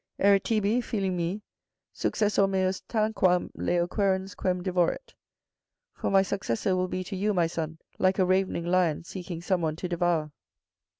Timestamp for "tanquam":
2.89-3.51